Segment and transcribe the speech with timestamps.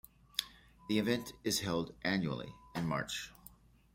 [0.89, 3.31] The event is held annually in March.